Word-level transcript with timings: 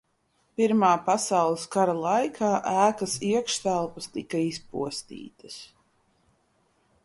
Pirmā 0.61 0.87
pasaules 1.09 1.65
kara 1.75 1.95
laikā 2.05 2.49
ēkas 2.85 3.19
iekštelpas 3.33 4.11
tika 4.19 4.43
izpostītas. 4.49 5.63